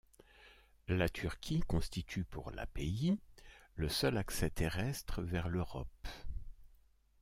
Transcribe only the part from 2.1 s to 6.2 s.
pour la pays le seul accès terrestre vers l'Europe.